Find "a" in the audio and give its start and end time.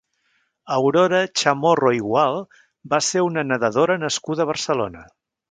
4.49-4.51